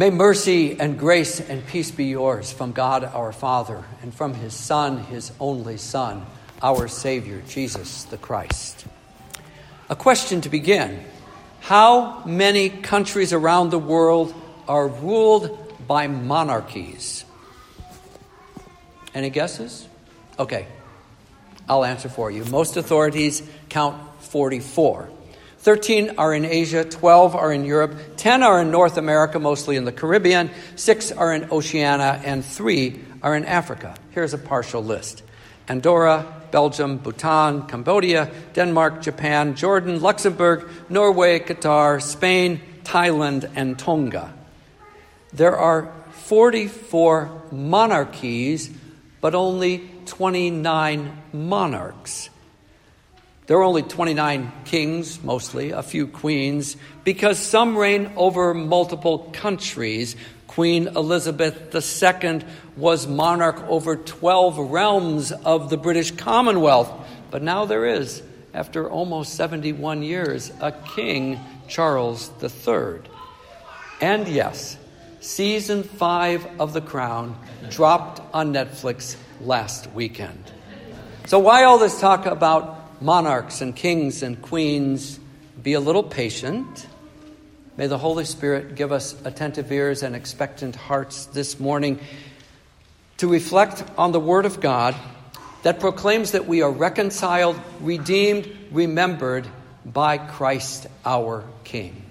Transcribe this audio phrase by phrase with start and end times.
[0.00, 4.54] May mercy and grace and peace be yours from God our Father and from his
[4.54, 6.24] Son, his only Son,
[6.62, 8.86] our Savior, Jesus the Christ.
[9.90, 11.04] A question to begin
[11.60, 14.32] How many countries around the world
[14.66, 17.26] are ruled by monarchies?
[19.12, 19.86] Any guesses?
[20.38, 20.66] Okay,
[21.68, 22.46] I'll answer for you.
[22.46, 25.10] Most authorities count 44.
[25.60, 29.84] 13 are in Asia, 12 are in Europe, 10 are in North America, mostly in
[29.84, 33.94] the Caribbean, 6 are in Oceania, and 3 are in Africa.
[34.12, 35.22] Here's a partial list
[35.68, 44.32] Andorra, Belgium, Bhutan, Cambodia, Denmark, Japan, Jordan, Luxembourg, Norway, Qatar, Spain, Thailand, and Tonga.
[45.34, 48.70] There are 44 monarchies,
[49.20, 52.30] but only 29 monarchs.
[53.50, 60.14] There are only 29 kings, mostly, a few queens, because some reign over multiple countries.
[60.46, 62.42] Queen Elizabeth II
[62.76, 66.92] was monarch over 12 realms of the British Commonwealth.
[67.32, 68.22] But now there is,
[68.54, 73.00] after almost 71 years, a King Charles III.
[74.00, 74.76] And yes,
[75.18, 77.36] season five of The Crown
[77.68, 80.52] dropped on Netflix last weekend.
[81.26, 85.18] So, why all this talk about monarchs and kings and queens,
[85.62, 86.86] be a little patient.
[87.76, 92.00] May the Holy Spirit give us attentive ears and expectant hearts this morning
[93.18, 94.94] to reflect on the Word of God
[95.62, 99.46] that proclaims that we are reconciled, redeemed, remembered
[99.84, 102.09] by Christ our King.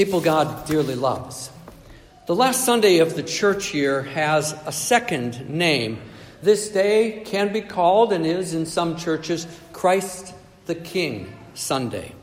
[0.00, 1.50] People God dearly loves.
[2.24, 6.00] The last Sunday of the church year has a second name.
[6.40, 10.32] This day can be called, and is in some churches, Christ
[10.64, 12.14] the King Sunday.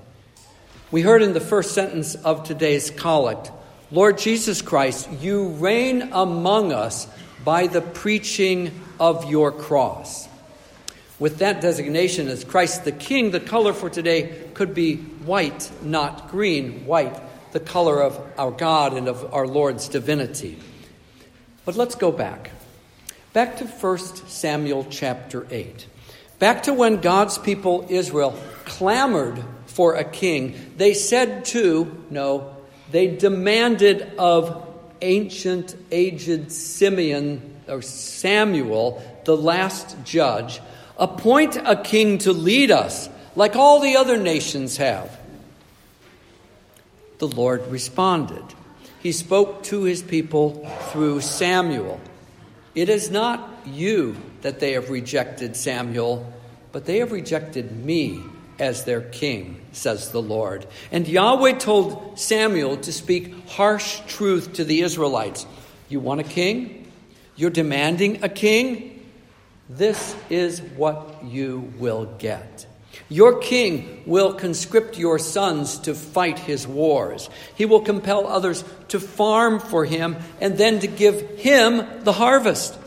[0.90, 3.52] We heard in the first sentence of today's collect
[3.92, 7.08] Lord Jesus Christ, you reign among us
[7.46, 10.28] by the preaching of your cross.
[11.20, 16.32] With that designation as Christ the King, the color for today could be white, not
[16.32, 16.84] green.
[16.88, 17.27] White
[17.58, 20.60] the color of our God and of our Lord's divinity.
[21.66, 22.52] But let's go back.
[23.34, 23.98] Back to 1
[24.28, 25.88] Samuel chapter 8.
[26.38, 30.74] Back to when God's people, Israel, clamored for a king.
[30.78, 32.56] They said to, no,
[32.92, 34.70] they demanded of
[35.02, 40.62] ancient, aged Simeon or Samuel, the last judge,
[40.96, 45.17] appoint a king to lead us like all the other nations have.
[47.20, 48.44] The Lord responded.
[49.00, 52.00] He spoke to his people through Samuel.
[52.76, 56.32] It is not you that they have rejected, Samuel,
[56.72, 58.22] but they have rejected me
[58.60, 60.66] as their king, says the Lord.
[60.92, 65.46] And Yahweh told Samuel to speak harsh truth to the Israelites.
[65.90, 66.92] You want a king?
[67.36, 69.06] You're demanding a king?
[69.70, 72.66] This is what you will get.
[73.10, 77.30] Your king will conscript your sons to fight his wars.
[77.56, 82.78] He will compel others to farm for him and then to give him the harvest.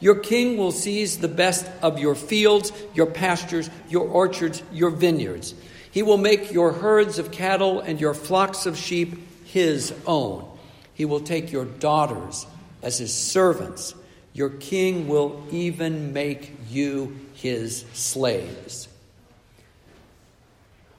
[0.00, 5.54] Your king will seize the best of your fields, your pastures, your orchards, your vineyards.
[5.92, 10.48] He will make your herds of cattle and your flocks of sheep his own.
[10.94, 12.46] He will take your daughters
[12.82, 13.94] as his servants.
[14.32, 18.88] Your king will even make you his slaves.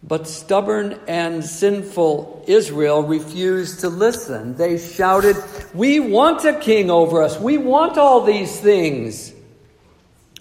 [0.06, 4.58] But stubborn and sinful Israel refused to listen.
[4.58, 5.38] They shouted,
[5.74, 7.40] We want a king over us.
[7.40, 9.34] We want all these things.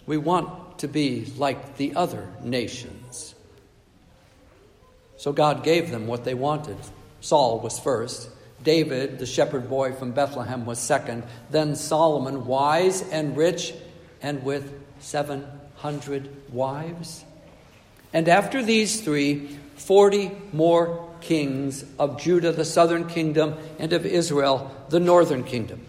[0.05, 3.37] We want to be like the other nations.
[5.17, 6.77] So God gave them what they wanted.
[7.21, 8.29] Saul was first.
[8.65, 11.23] David, the shepherd boy from Bethlehem, was second.
[11.51, 13.75] Then Solomon, wise and rich,
[14.21, 17.25] and with 700 wives.
[18.13, 24.71] And after these three, 40 more kings of Judah, the southern kingdom, and of Israel,
[24.91, 25.81] the northern kingdom.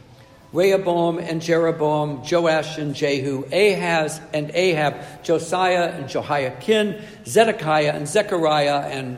[0.54, 8.82] Rehoboam and Jeroboam, Joash and Jehu, Ahaz and Ahab, Josiah and Jehoiakim, Zedekiah and Zechariah,
[8.82, 9.18] and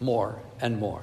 [0.00, 1.02] more and more.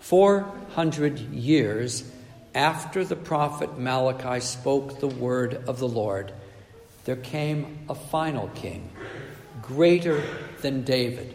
[0.00, 2.10] 400 years
[2.56, 6.32] after the prophet Malachi spoke the word of the Lord,
[7.04, 8.90] there came a final king
[9.62, 10.22] greater
[10.62, 11.34] than David,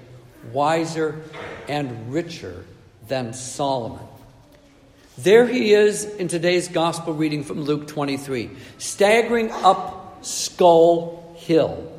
[0.52, 1.22] wiser
[1.68, 2.66] and richer
[3.08, 4.06] than Solomon.
[5.18, 11.92] There he is in today's gospel reading from Luke 23, staggering up Skull Hill,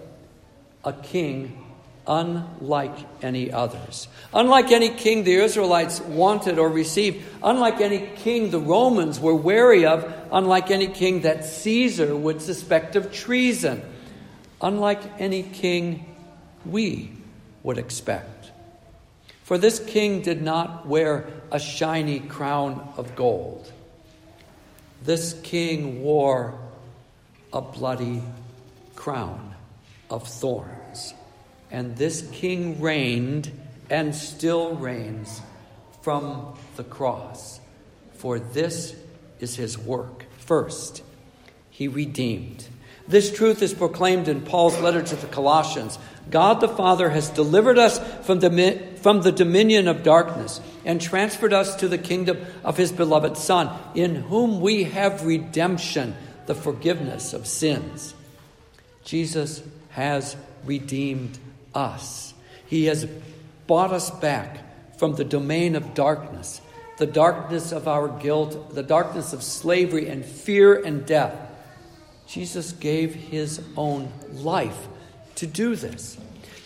[0.85, 1.59] a king
[2.07, 4.09] unlike any others.
[4.35, 9.87] Unlike any king the Israelites wanted or received, unlike any king the Romans were wary
[9.87, 13.83] of, unlike any king that Caesar would suspect of treason,
[14.61, 16.12] unlike any king
[16.65, 17.13] we
[17.63, 18.51] would expect.
[19.45, 23.71] For this king did not wear a shiny crown of gold.
[25.03, 26.59] This king wore
[27.53, 28.23] a bloody
[28.95, 29.55] crown
[30.09, 31.15] of thorns.
[31.71, 33.51] And this king reigned
[33.91, 35.41] and still reigns
[36.03, 37.61] from the cross.
[38.15, 38.95] For this
[39.41, 40.25] is his work.
[40.39, 41.03] First,
[41.71, 42.69] he redeemed.
[43.09, 45.99] This truth is proclaimed in Paul's letter to the Colossians.
[46.31, 51.53] God the Father has delivered us from the, from the dominion of darkness and transferred
[51.53, 56.15] us to the kingdom of his beloved Son, in whom we have redemption,
[56.47, 58.15] the forgiveness of sins.
[59.05, 61.39] Jesus has redeemed
[61.75, 62.35] us.
[62.67, 63.07] He has
[63.67, 64.59] bought us back
[64.99, 66.61] from the domain of darkness,
[66.99, 71.37] the darkness of our guilt, the darkness of slavery and fear and death.
[72.33, 74.89] Jesus gave his own life
[75.35, 76.17] to do this.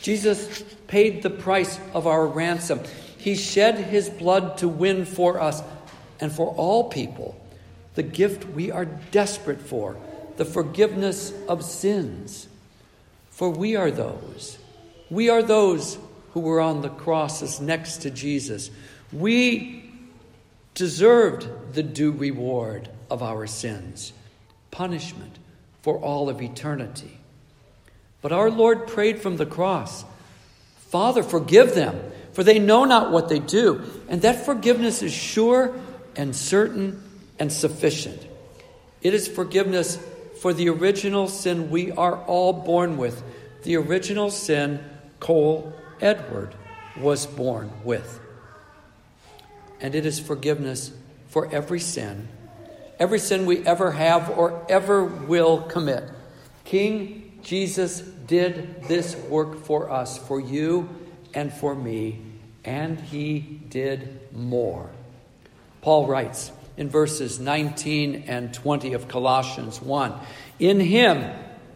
[0.00, 2.78] Jesus paid the price of our ransom.
[3.18, 5.64] He shed his blood to win for us
[6.20, 7.36] and for all people
[7.96, 9.96] the gift we are desperate for
[10.36, 12.46] the forgiveness of sins.
[13.30, 14.58] For we are those
[15.10, 15.98] we are those
[16.30, 18.70] who were on the crosses next to Jesus.
[19.12, 19.90] We
[20.74, 24.12] deserved the due reward of our sins,
[24.70, 25.38] punishment
[25.86, 27.16] for all of eternity.
[28.20, 30.04] But our Lord prayed from the cross
[30.90, 31.96] Father, forgive them,
[32.32, 33.84] for they know not what they do.
[34.08, 35.78] And that forgiveness is sure
[36.16, 37.00] and certain
[37.38, 38.20] and sufficient.
[39.00, 39.96] It is forgiveness
[40.40, 43.22] for the original sin we are all born with,
[43.62, 44.84] the original sin
[45.20, 46.52] Cole Edward
[46.98, 48.18] was born with.
[49.80, 50.90] And it is forgiveness
[51.28, 52.26] for every sin,
[52.98, 56.04] every sin we ever have or ever will commit.
[56.64, 60.88] King Jesus did this work for us, for you
[61.32, 62.20] and for me,
[62.64, 64.90] and he did more.
[65.80, 70.12] Paul writes in verses 19 and 20 of Colossians 1
[70.58, 71.32] In him,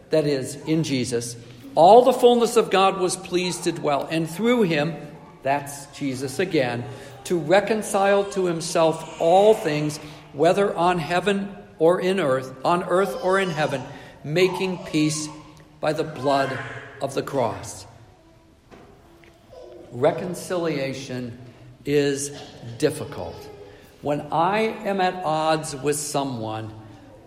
[0.09, 1.37] that is, in Jesus,
[1.73, 4.93] all the fullness of God was pleased to dwell, and through him,
[5.41, 6.83] that's Jesus again,
[7.25, 10.01] to reconcile to himself all things,
[10.33, 13.81] whether on heaven or in earth, on earth or in heaven,
[14.23, 15.27] making peace
[15.79, 16.57] by the blood
[17.01, 17.85] of the cross.
[19.91, 21.37] Reconciliation
[21.85, 22.29] is
[22.77, 23.35] difficult.
[24.01, 26.73] When I am at odds with someone,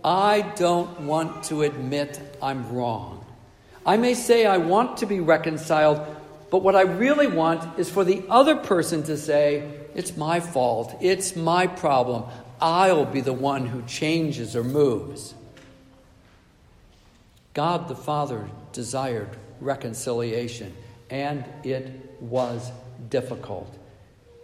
[0.03, 3.25] I don't want to admit I'm wrong.
[3.87, 6.01] I may say I want to be reconciled,
[6.51, 10.97] but what I really want is for the other person to say, It's my fault,
[11.01, 12.25] it's my problem,
[12.64, 15.34] I'll be the one who changes or moves.
[17.52, 19.28] God the Father desired
[19.61, 20.75] reconciliation,
[21.11, 22.72] and it was
[23.11, 23.76] difficult.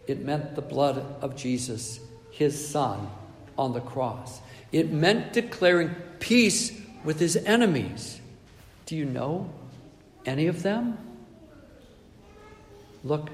[0.07, 1.99] It meant the blood of Jesus,
[2.31, 3.11] his Son,
[3.57, 4.43] on the cross.
[4.71, 8.21] It meant declaring peace with his enemies.
[8.85, 9.51] Do you know
[10.27, 10.99] any of them?
[13.03, 13.31] Look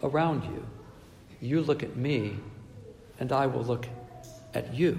[0.00, 0.64] around you.
[1.40, 2.36] You look at me,
[3.18, 3.88] and I will look
[4.54, 4.98] at you.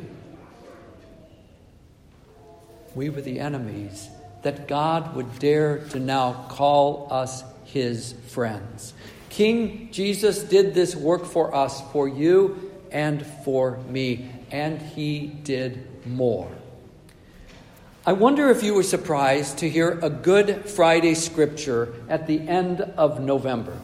[2.96, 4.10] We were the enemies
[4.44, 8.94] that God would dare to now call us his friends.
[9.30, 16.08] King Jesus did this work for us, for you and for me, and he did
[16.08, 16.50] more.
[18.06, 22.80] I wonder if you were surprised to hear a Good Friday scripture at the end
[22.80, 23.78] of November.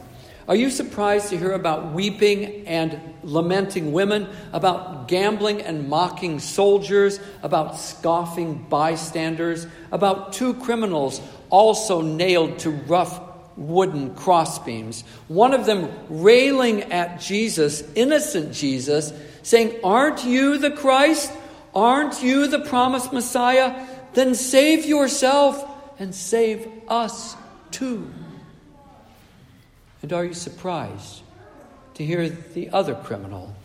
[0.48, 7.20] Are you surprised to hear about weeping and lamenting women, about gambling and mocking soldiers,
[7.42, 13.20] about scoffing bystanders, about two criminals also nailed to rough
[13.56, 19.13] wooden crossbeams, one of them railing at Jesus, innocent Jesus,
[19.44, 21.32] saying, Aren't you the Christ?
[21.75, 23.88] Aren't you the promised Messiah?
[24.13, 25.63] then save yourself
[26.00, 27.36] and save us
[27.72, 28.12] too.
[30.01, 31.22] And are you surprised
[31.95, 33.55] to hear the other criminal,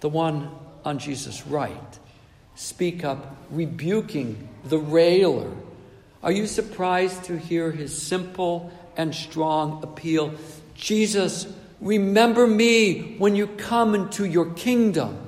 [0.00, 0.50] the one
[0.84, 1.98] on Jesus' right,
[2.54, 5.50] speak up, rebuking the railer?
[6.22, 10.34] Are you surprised to hear his simple and strong appeal
[10.76, 11.46] Jesus,
[11.80, 15.18] remember me when you come into your kingdom?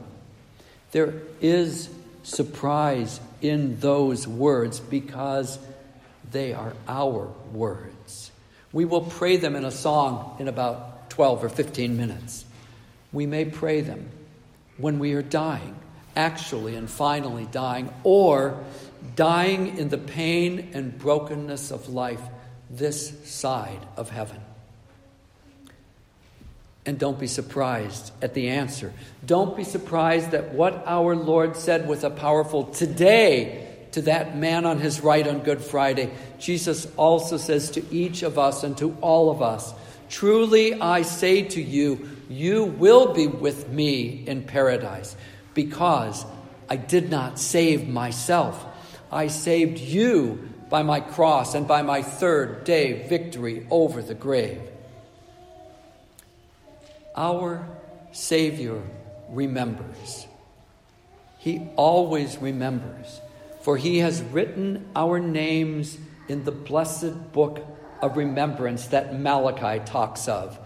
[0.93, 1.89] There is
[2.23, 5.59] surprise in those words because
[6.31, 8.31] they are our words.
[8.73, 12.45] We will pray them in a song in about 12 or 15 minutes.
[13.13, 14.09] We may pray them
[14.77, 15.75] when we are dying,
[16.15, 18.63] actually and finally dying, or
[19.17, 22.21] dying in the pain and brokenness of life
[22.71, 24.41] this side of heaven.
[26.87, 28.93] And don't be surprised at the answer.
[29.27, 34.65] Don't be surprised at what our Lord said with a powerful today to that man
[34.65, 36.13] on his right on Good Friday.
[36.39, 39.75] Jesus also says to each of us and to all of us
[40.09, 45.17] Truly I say to you, you will be with me in paradise
[45.55, 46.25] because
[46.69, 48.65] I did not save myself.
[49.11, 54.61] I saved you by my cross and by my third day victory over the grave.
[57.17, 57.67] Our
[58.13, 58.83] Savior
[59.31, 60.27] remembers.
[61.39, 63.21] He always remembers,
[63.63, 65.99] for He has written our names
[66.29, 67.65] in the blessed book
[68.03, 70.59] of remembrance that Malachi talks of.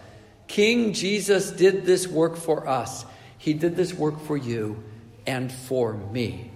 [0.48, 3.04] King Jesus did this work for us.
[3.38, 4.82] He did this work for you
[5.26, 6.50] and for me.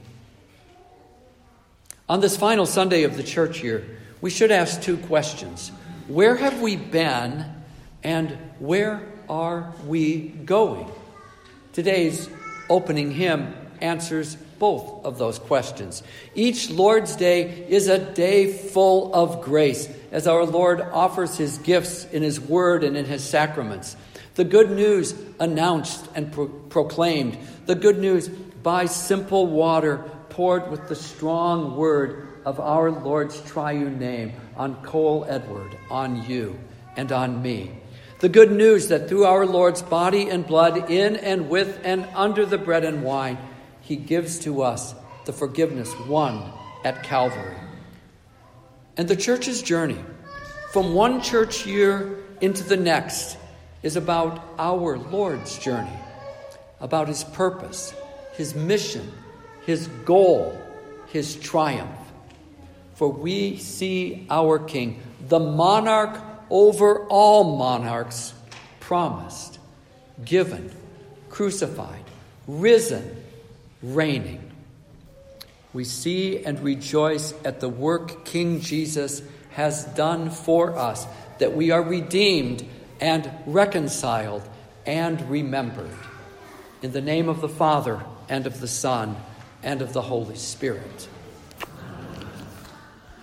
[2.09, 5.71] On this final Sunday of the church year, we should ask two questions
[6.09, 7.45] Where have we been,
[8.03, 10.91] and where are we going?
[11.73, 12.29] Today's
[12.71, 16.03] opening hymn answers both of those questions.
[16.35, 22.05] Each Lord's Day is a day full of grace as our Lord offers his gifts
[22.07, 23.97] in his word and in his sacraments.
[24.35, 29.99] The good news announced and pro- proclaimed, the good news by simple water
[30.29, 36.59] poured with the strong word of our Lord's triune name on Cole Edward, on you,
[36.97, 37.73] and on me.
[38.21, 42.47] The good news that through our Lord's body and blood, in and with and under
[42.47, 43.39] the bread and wine,
[43.87, 44.95] he gives to us
[45.27, 46.53] the forgiveness won
[46.85, 47.57] at Calvary.
[48.97, 49.99] And the church's journey
[50.73, 53.37] from one church year into the next
[53.83, 55.99] is about our Lord's journey,
[56.81, 57.95] about his purpose,
[58.33, 59.13] his mission,
[59.65, 60.61] his goal,
[61.07, 61.99] his triumph.
[62.95, 68.33] For we see our King, the monarch over all monarchs,
[68.81, 69.59] promised,
[70.25, 70.73] given,
[71.29, 72.05] crucified,
[72.49, 73.23] risen,
[73.83, 74.51] reigning.
[75.73, 81.07] We see and rejoice at the work King Jesus has done for us,
[81.39, 82.67] that we are redeemed
[83.01, 84.43] and reconciled
[84.87, 85.91] and remembered.
[86.83, 89.17] In the name of the Father, and of the Son,
[89.63, 91.09] and of the Holy Spirit.